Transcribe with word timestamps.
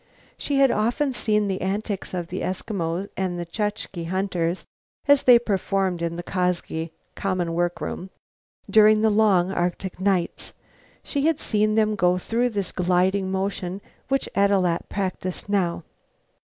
She 0.35 0.55
had 0.57 0.71
often 0.71 1.13
seen 1.13 1.47
the 1.47 1.61
antics 1.61 2.11
of 2.15 2.29
the 2.29 2.41
Eskimo 2.41 3.07
and 3.15 3.37
Chukche 3.51 4.07
hunters 4.07 4.65
as 5.07 5.21
they 5.21 5.37
performed 5.37 6.01
in 6.01 6.15
the 6.15 6.23
cosgy 6.23 6.89
(common 7.13 7.53
workroom) 7.53 8.09
during 8.67 9.03
the 9.03 9.11
long 9.11 9.51
Arctic 9.51 9.99
nights. 10.01 10.53
She 11.03 11.27
had 11.27 11.39
seen 11.39 11.75
them 11.75 11.93
go 11.95 12.17
through 12.17 12.49
this 12.49 12.71
gliding 12.71 13.29
motion 13.31 13.79
which 14.07 14.27
Ad 14.33 14.49
loo 14.49 14.65
at 14.65 14.89
practiced 14.89 15.49
now. 15.49 15.83